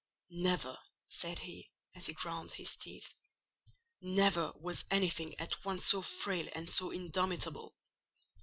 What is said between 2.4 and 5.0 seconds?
his teeth, "never was